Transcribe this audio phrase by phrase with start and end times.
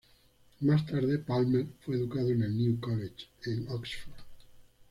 [0.61, 4.15] Más tarde, Palmer fue educado en el New College, en Oxford.